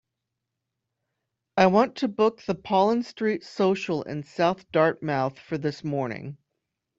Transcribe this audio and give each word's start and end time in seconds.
I 1.57 1.67
want 1.67 1.95
to 1.97 2.07
book 2.07 2.41
the 2.41 2.55
Pollen 2.55 3.03
Street 3.03 3.43
Social 3.43 4.01
in 4.01 4.23
South 4.23 4.65
Dartmouth 4.71 5.37
for 5.37 5.59
this 5.59 5.83
morning. 5.83 6.37